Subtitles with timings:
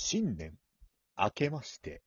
[0.00, 0.56] 新年
[1.18, 2.02] 明けまして、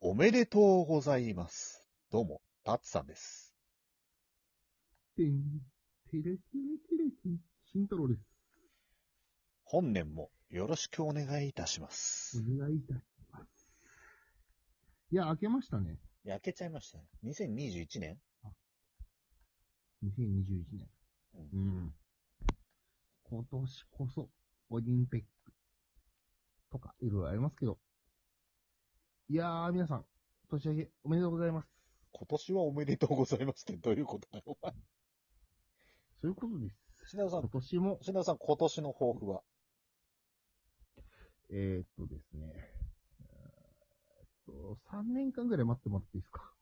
[0.00, 1.86] おめでとうございます。
[2.10, 3.54] どうも、タツさんです。
[5.14, 5.42] てん、
[6.10, 6.38] てれてれて
[6.96, 7.36] れてん、
[7.70, 8.20] 慎太郎です。
[9.62, 12.38] 本年もよろしくお願いいたします。
[12.38, 13.74] お願いいたします。
[15.12, 15.98] いや、明けましたね。
[16.24, 17.04] 焼けちゃいましたね。
[17.24, 18.18] 2021年
[20.02, 20.88] ？2021年。
[21.52, 21.94] うん。
[23.24, 24.30] 今年こそ、
[24.70, 25.52] オリンピック
[26.70, 27.78] とか、いろいろありますけど。
[29.28, 30.04] いやー、皆さん、
[30.50, 31.68] 年明けおめでとうございます。
[32.12, 34.72] 今年はおめでとうございますってどういうことだよ、お前。
[34.72, 34.78] そ
[36.24, 36.76] ういうことです。
[37.10, 39.42] 品田さん今、年も、品田さん、今年の抱負は？
[41.50, 42.52] えー、っとですね、
[43.20, 46.52] えーっと、3年間ぐらい待ってもらっていいですか？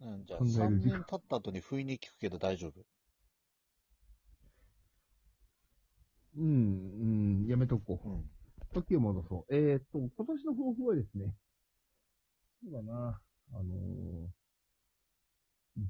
[0.00, 2.84] うん、じゃあ、考え3る時間年経った後に不意に聞くけど大丈夫？
[6.36, 8.08] うん、うん、やめとこう。
[8.08, 8.30] うん。
[8.74, 9.54] 時を戻そう。
[9.54, 11.34] えー、っと、今年の抱負はですね、
[12.62, 13.20] そうだな、
[13.52, 14.28] あのー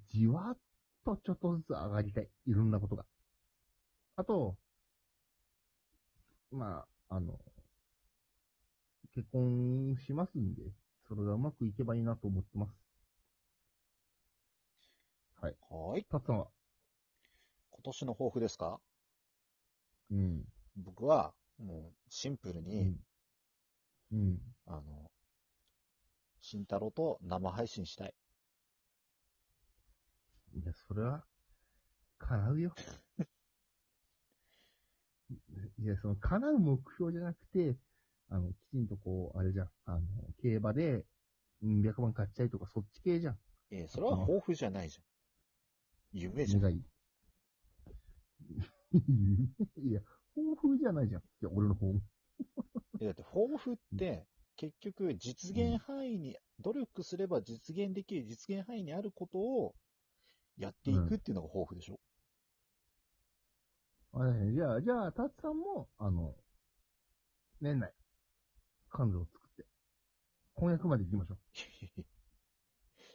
[0.08, 0.58] じわっ
[1.04, 2.28] とちょっとずつ上がりたい。
[2.46, 3.06] いろんなことが。
[4.16, 4.56] あと、
[6.50, 7.38] まあ、あの、
[9.14, 10.62] 結婚しますんで、
[11.06, 12.72] それがうまくいけばいいなと思ってます。
[15.40, 15.56] はい。
[15.70, 16.04] はーい。
[16.04, 16.48] たっさんは？
[17.70, 18.80] 今年の抱負ですか？
[20.10, 20.44] うん。
[20.76, 22.96] 僕は、もう、シンプルに、
[24.10, 24.16] うん。
[24.16, 24.38] うん。
[24.66, 25.10] あの、
[26.40, 28.14] 慎太郎と生配信したい。
[30.54, 31.24] いや、それは、
[32.18, 32.74] 叶うよ。
[35.78, 37.76] いや、その、叶う目標じゃなくて、
[38.28, 40.00] あの、きちんとこう、あれじゃん、あの、
[40.38, 41.04] 競馬で、
[41.62, 43.38] うん100万買っちゃいとか、そっち系じゃん。
[43.70, 45.04] えーそれは抱負じゃないじゃん。
[46.12, 46.62] 夢じゃん。
[46.62, 46.82] 願い。
[48.98, 50.00] いや、
[50.36, 51.20] 豊富じゃないじゃん。
[51.22, 51.92] いや、俺の方。
[53.00, 59.74] えだって抱負って、結局、実現範囲に、努力すれば実現できる実現範囲にあることを
[60.56, 62.00] やっていくっていうのが抱負でしょ？
[64.12, 66.34] あれ、じゃあ、じゃあ、たつさんも、あの、
[67.60, 67.92] 年内、
[68.88, 69.66] 彼女を作って、
[70.54, 71.38] 婚約まで行きましょう。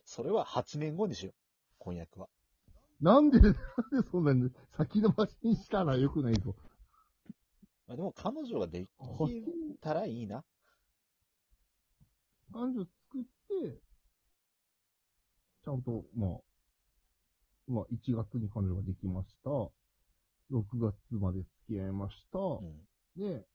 [0.06, 1.36] それは8年後にしよう。
[1.80, 2.30] 婚約は。
[3.02, 3.58] なんで、なんで
[4.12, 6.56] そんなに先延ばしにしたらよくないぞ。
[7.88, 8.88] まあ、でも彼女ができ
[9.82, 10.44] たらいいな。
[12.54, 13.82] 彼女作って、
[15.64, 16.30] ちゃんと、まあ、
[17.68, 19.50] まあ、1月に彼女ができました。
[20.52, 22.40] 6月まで付き合いました。
[22.40, 22.86] うん。
[23.16, 23.46] で、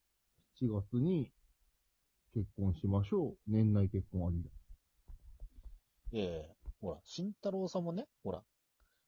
[0.61, 1.31] 7月に
[2.35, 3.37] 結婚しましょう。
[3.47, 4.51] 年内結婚ありだ。
[6.13, 6.45] いやいやいや
[6.81, 8.43] ほら、慎太郎さんもね、ほら、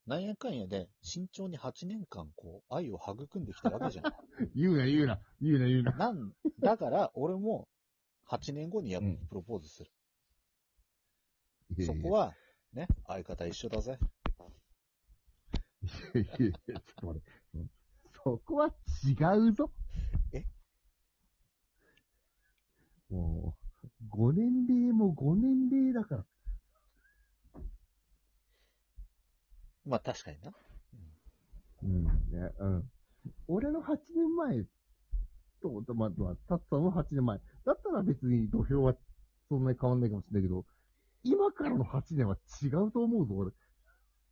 [0.08, 4.04] なんやかんやで、慎重に8年間、こう、愛を育んできたわけじゃん。
[4.56, 5.92] 言うな、言うな、言うな、言うな。
[5.92, 7.68] なん、だから、俺も、
[8.30, 9.90] 8年後にやっぱうんプロポーズする。
[11.76, 12.34] いやいやそこは、
[12.72, 13.98] ね、相方一緒だぜ。
[16.14, 17.68] いやいやいや、ちょっと待って。
[18.24, 18.74] そこは
[19.04, 19.70] 違うぞ。
[20.32, 20.44] え？
[23.10, 26.26] もう、ご年齢もご年齢だから。
[29.88, 30.52] まあ確かにな。
[31.82, 32.04] うん。
[32.04, 32.10] ね、
[32.58, 32.90] うん。
[33.48, 34.64] 俺の8年前
[35.62, 37.38] と、まあ、まあ、タッツさんの8年前。
[37.64, 38.94] だったら別に土俵は
[39.48, 40.64] そんなに変わんないかもしれないけど、
[41.24, 43.50] 今からの8年は違うと思うぞ、俺。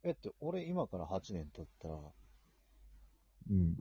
[0.04, 1.94] えって、俺今から8年経ったら、
[3.50, 3.76] うん。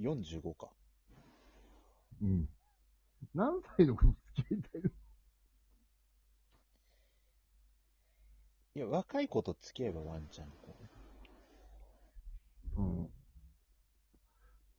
[0.00, 0.70] 45か。
[2.22, 2.48] うん。
[3.34, 4.90] 何歳の子と付き合いたいの
[8.78, 10.48] いや、若い子と付き合えばワンちゃん。
[10.62, 10.82] こう
[12.76, 13.08] うん。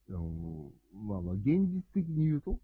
[0.07, 2.59] でも、まあまあ、現実的に言うと、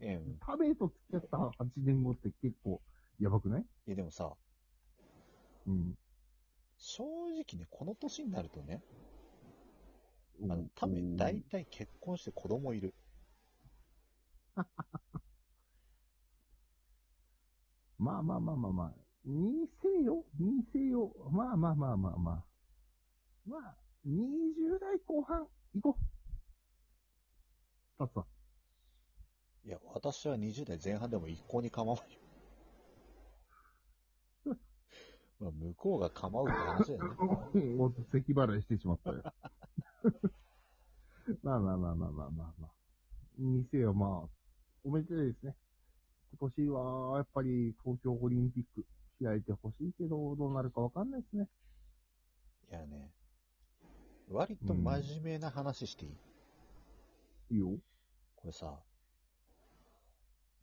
[0.00, 2.80] ええタベと付き合った8年後って結構
[3.20, 3.64] やばくない？
[3.86, 4.32] いやでもさ、
[5.66, 5.94] うん。
[6.76, 8.82] 正直ね、この年になるとね、
[10.42, 12.94] あのうん、多分大体結婚して子供いる。
[17.98, 19.11] まあまあまあまあまあ。
[19.24, 21.12] にせよにせよ。
[21.30, 22.44] まあまあまあまあまあ。
[23.46, 23.76] まあ、
[24.06, 26.02] 20代後半、行こう。
[27.98, 28.24] たっさん。
[29.68, 32.18] いや、私は20代前半でも一向に構わないよ。
[35.38, 37.14] まあ、向こうが構うって話だよ
[37.54, 37.74] ね。
[37.76, 39.22] もっと咳払いしてしまったよ。
[41.42, 42.72] まあまあまあまあまあまあまあ。
[43.38, 44.28] にせよまあ、
[44.84, 45.56] おめでたいですね。
[46.38, 48.84] 今年は、やっぱり東京オリンピック
[49.22, 51.48] 開いてほしいけど、どうなるかわかんないですね。
[52.70, 53.10] いやね、
[54.30, 56.12] 割と真面目な話していい、
[57.50, 57.78] いいよ。
[58.36, 58.78] これさ、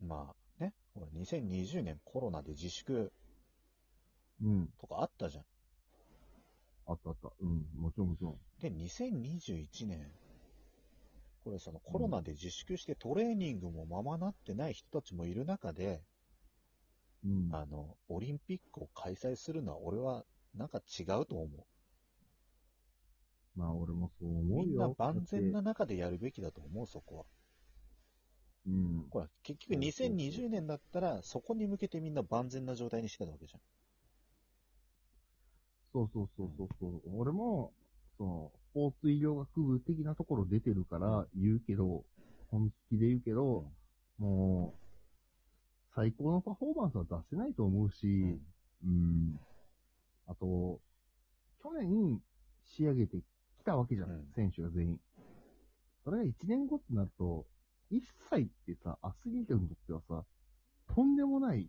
[0.00, 3.12] まあね、ほら2020年コロナで自粛
[4.42, 4.68] うん。
[4.80, 5.44] とかあったじゃん。
[6.86, 7.30] あったあった。
[7.40, 7.66] うん。
[7.78, 8.38] もちろんもちろん。
[8.60, 10.10] で、2021年、
[11.44, 16.02] これそのコロナで自粛してトレーニングもままなってない人たちもいる中で、
[17.24, 17.48] うん。
[17.52, 20.24] あの、オリンピックを開催するのは俺は
[20.54, 21.64] なんか違うと思う。
[23.56, 24.64] まあ、俺もそう思うよ。
[24.64, 25.52] みんな万全。
[25.52, 27.24] な中でやるべきだと思う、そこは。
[28.66, 29.04] うん。
[29.10, 33.60] ほら、結局そうそうそう2020年だったら、そこに向けてみんな万全な状態にしてたわけじゃん。
[35.92, 37.02] そうそうそうそうそう。
[37.16, 37.72] 俺も、
[38.16, 42.04] その、スポーツ医療学部的なところ出てるから言うけど、
[42.50, 43.66] 本気で言うけど、
[44.18, 44.79] もう、
[45.94, 48.38] 最高のパフォーマンスは出せないと思うし、
[48.84, 49.40] うん。
[50.26, 50.80] あと、
[51.62, 52.20] 去年
[52.64, 55.00] 仕上げてきたわけじゃん、うん選手が全員。
[56.04, 57.46] それが1年後ってなると、
[57.90, 58.00] 1
[58.30, 60.24] 歳ってさ、アスリートにとってはさ、
[60.94, 61.68] とんでもない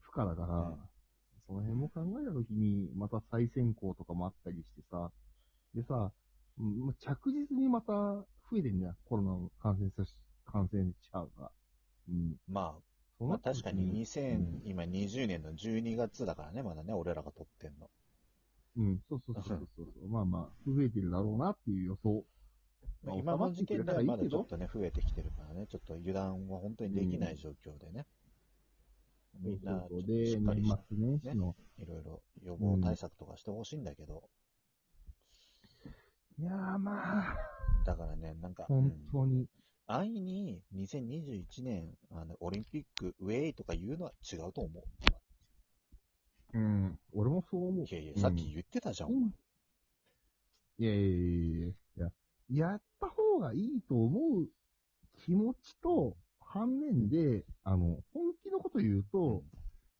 [0.00, 0.76] 負荷だから、うん
[1.46, 5.10] その辺も考えたときに、また再選考とかもあったりしてさ、
[5.74, 6.10] でさ、
[7.00, 10.14] 着実にまた増えてんじゃん、コロナの感染者し、
[10.46, 11.50] 感染者が。
[12.08, 12.36] うん。
[12.48, 14.62] まあ、まあ確かに2000、うん。
[14.64, 17.90] 今20年の12月だからね、まだね、俺らが撮ってんの。
[18.76, 19.86] うん、そうそうそうそうそう。
[20.08, 22.24] まあまあ、増えてるだろうなっていう予想。
[23.04, 24.48] まあ今の時点ではまだちょっと。
[24.48, 28.04] とね、増えてきてるからね、ちょっと油断は本当にできない状況でね。
[29.34, 34.28] みんな、そうそうしで、っかり年末年始の、いろいろ予防対策とかしてほしいんだけど、
[36.38, 37.36] いやーまあ、
[37.84, 39.00] だからね、なんか、本うん。
[39.10, 39.46] 当に、
[39.86, 44.82] 安易に2021年あのオリンピックウェイとか言うのは違うと思う。
[46.54, 47.84] うん、俺もそう思う。
[47.84, 49.34] いやいや、さっき言ってたじゃん、うん
[50.76, 51.60] いやいやいやい
[51.96, 52.06] や
[52.48, 54.48] いや、やった方がいいと思う
[55.24, 59.42] 気持ちと、反面で、あの、本気のこと言うと、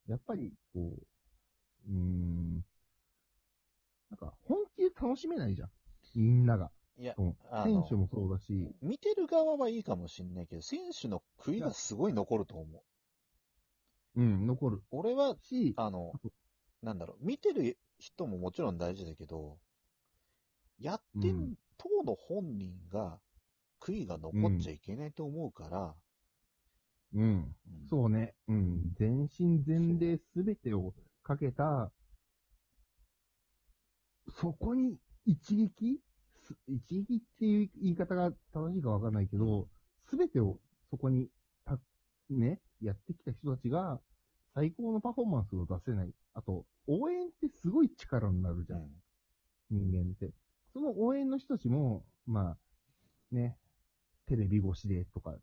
[0.09, 0.97] やっぱり、こ
[1.89, 2.65] う、うーん、
[4.11, 5.71] なんか、本気で楽しめないじゃん。
[6.15, 6.71] みんなが。
[6.97, 7.37] いや、うん。
[7.65, 12.83] 選手もそうだし、見てる側はいいかもしんないけど、選手の悔いがすごい残ると思
[14.17, 14.21] う。
[14.21, 14.83] うん、残る。
[14.91, 16.13] 俺は、し、あの、
[16.83, 19.59] なんだろう、見てる人ももちろん大事だけど、
[20.79, 21.55] やってん、うん。
[21.77, 23.19] 当の本人が
[23.81, 25.95] 悔いが残っちゃいけないと思うから、
[27.15, 27.57] うん、うん。
[27.89, 31.91] そうね、うん、全身全霊すべてをかけた、
[34.41, 34.97] そこに
[35.27, 36.01] 一撃
[36.47, 39.69] す一撃っていう言い方が正しいかわかんないけど、
[40.09, 40.59] すべてを
[40.91, 41.29] そこに
[41.65, 41.79] た、
[42.31, 44.01] ね、やってきた人たちが、
[44.55, 46.15] 最高のパフォーマンスを出せない。
[46.35, 48.87] あと、応援ってすごい力になるじゃん。
[49.71, 50.31] 人間って。
[50.73, 52.57] その応援の人たちも、まあ、
[53.35, 53.57] ね、
[54.27, 55.35] テレビ越しでとか、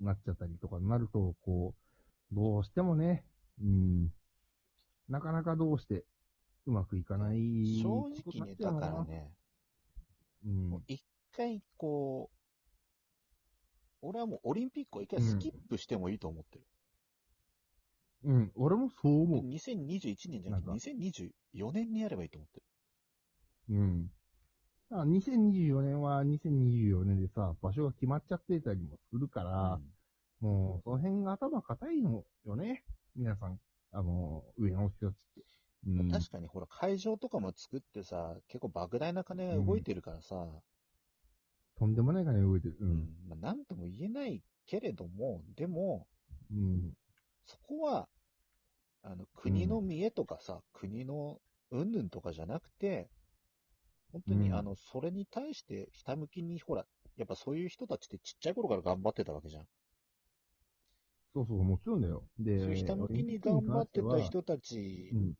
[0.00, 1.74] なっちゃったりとかになると、こ
[2.32, 3.24] う、どうしてもね、
[3.62, 4.12] うん、
[5.08, 6.04] なかなかどうして
[6.66, 9.30] うまくいかない正直ね、だからね、
[10.46, 10.82] うん。
[10.86, 11.04] 一
[11.36, 12.36] 回こう、
[14.02, 16.64] 俺はもうオリンピックを一回スキップしてもいいと思ってる。
[18.22, 19.40] うん、俺もそう思う。
[19.46, 22.60] 2021年じゃなくてなん2024年にやればいいと思って
[23.68, 23.76] る。
[23.76, 24.10] うん。
[24.90, 29.80] だから2024年は2024年でさ、場所が決まっちゃってたりもするから、
[30.40, 32.84] もう、その辺が頭固いのよね。
[33.14, 33.58] 皆さん、
[33.92, 35.39] あの、上の人たちって。
[35.94, 36.10] うん。
[36.10, 40.62] 確かにほら、会場とかも作ってさ、結構莫大な金が動いてるからさ、
[41.76, 42.76] とんでもない金動いてる。
[42.80, 42.84] う。
[42.84, 46.06] うんんまあ、なんとも言えないけれども、でも、
[46.50, 46.92] うん。
[47.44, 48.08] そこは、
[49.02, 53.10] あの、国の見栄とかさ、国の云々とかじゃなくて、
[54.12, 59.66] 本当に、うんあの、それに対して、ひたむきに、ほら、やっぱそういう人たちってちっちゃい頃から頑張ってたわけじゃん。
[61.34, 62.24] そうそう、もちろんだよ。
[62.38, 65.34] で、そういうひたむきに頑張ってた人たちうん。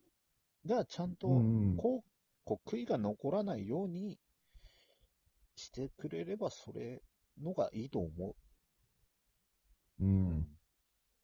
[0.67, 2.11] が、ちゃんと、うんうんこう、
[2.45, 4.19] こう悔いが残らないように
[5.57, 7.03] してくれれば、それ
[7.41, 8.35] のがいいと思
[10.01, 10.05] うう。
[10.05, 10.47] ん。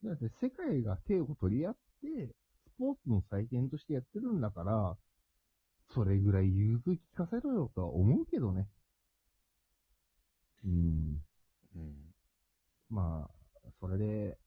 [0.05, 2.35] だって世界が手を取り合って、
[2.67, 4.97] スポーツの祭典としてやってるんだから、
[5.95, 8.69] それぐらい融通聞かせろよとは思うけどね。
[10.65, 11.23] うん。
[11.77, 11.95] うん。
[12.91, 14.39] まあ、それで、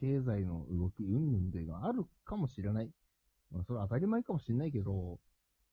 [0.00, 2.90] 経済の動き、うんぬんというのはあるかもしれない。
[3.50, 4.92] まあ、それは当たり前かもしれないけど、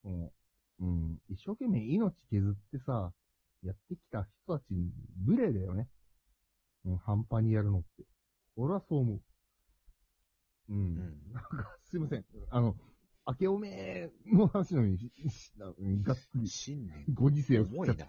[0.03, 0.33] も
[0.79, 3.13] う、うん、一生懸命命削ってさ、
[3.63, 4.91] やってきた人たちに
[5.25, 5.87] 無礼だよね。
[6.85, 8.05] うん、半端にやるのって。
[8.55, 9.21] 俺はそう思う。
[10.69, 10.77] うん。
[10.77, 12.25] うんなんか、すいません。
[12.49, 12.75] あの、
[13.25, 18.05] 明けおめの話のように、がっつり、新年、ご時世を重いな。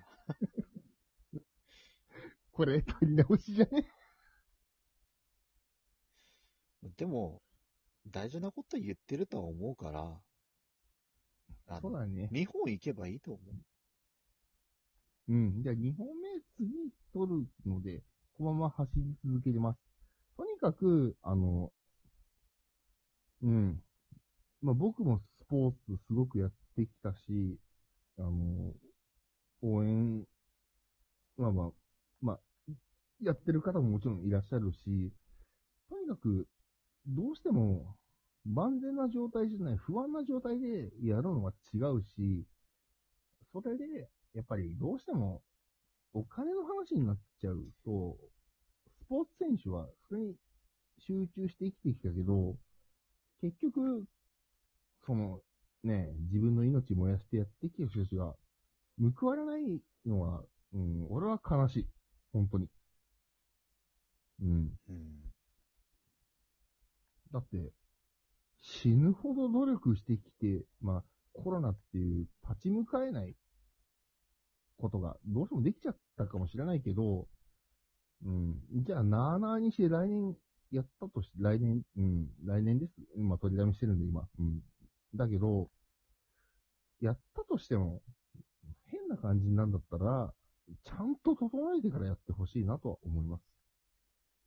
[2.52, 3.86] これ、取り直しじゃね？
[6.96, 7.40] でも、
[8.10, 10.20] 大事なこと言ってるとは思うから、
[11.68, 12.28] あのそうだね。
[12.32, 13.40] 日本行けばいいと思
[15.28, 15.32] う。
[15.32, 15.62] うん。
[15.62, 16.70] じゃあ2本目次
[17.12, 18.02] 取るので、
[18.36, 19.78] このまま走り続けてます。
[20.36, 21.72] とにかく、あの、
[23.42, 23.82] うん。
[24.60, 27.58] まあ僕もスポーツすごくやってきたし、
[28.18, 28.72] あの、
[29.62, 30.24] 応援、
[31.36, 31.70] まあまあ、
[32.20, 32.40] まあ、
[33.22, 35.12] やってる方ももちろんいらっしゃるし、
[35.88, 36.46] とにかく、
[37.06, 37.96] どうしても、
[38.46, 42.44] 万全な状態じゃない、不安な状態でやるのは違うし、
[43.52, 45.42] それで、やっぱりどうしても、
[46.12, 48.16] お金の話になっちゃうと、
[49.04, 50.34] スポーツ選手はそれに
[50.98, 52.56] 集中して生きてきたけど、
[53.40, 54.04] 結局、
[55.06, 55.40] その、
[55.82, 58.34] ね、自分の命燃やしてやってきた人たちが
[59.20, 60.42] 報われないのは、
[60.72, 61.86] うん、俺は悲しい。
[62.32, 62.68] 本当に。
[64.42, 64.78] うん。
[64.88, 65.23] うん。
[67.34, 67.72] だって、
[68.62, 73.34] 死ぬほど努力してきて、まあ、コロナっていう立ち向かえない
[74.78, 77.26] ことがどうしてもできちゃったかもしれないけど、
[78.24, 78.54] うん。
[78.84, 80.36] じゃあ、なーなーにして来年
[80.70, 82.92] やったとして、来年、うん、来年です。
[83.16, 84.28] 今取りだめしてるんで、今。
[84.38, 84.60] うん。
[85.16, 85.68] だけど、
[87.00, 88.00] やったとしても、
[88.86, 90.32] 変な感じなんだったら、
[90.84, 93.42] ちゃんと整えてからやってほしいなとは思います。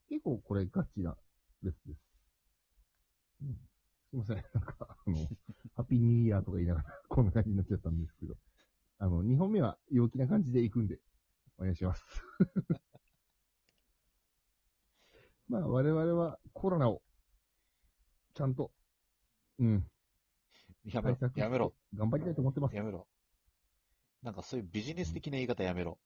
[0.08, 1.16] 結構これガチな
[1.62, 2.07] レスです。
[3.42, 3.58] うん、
[4.10, 4.36] すいません。
[4.36, 5.16] なんか、あの、
[5.76, 8.36] ハッピーニューイヤーとか言いながら、 こんな感じになっちゃったんですけど。
[8.98, 10.98] あの、2本目は陽気な感じで行くんで、
[11.58, 12.04] お願いします。
[15.48, 17.02] まあ、我々はコロナを、
[18.34, 18.72] ちゃんと、
[19.58, 19.90] うん、
[20.84, 21.74] やめろやめろ。
[21.94, 22.76] 頑張りたいと思ってます。
[22.76, 23.06] やめろ。
[24.22, 25.98] なんかそういうビジネス的な言い方やめろ。